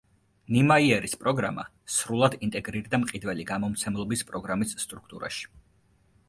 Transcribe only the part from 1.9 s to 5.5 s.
სრულად ინტეგრირდა მყიდველი გამომცემლობის პროგრამის სტრუქტურაში.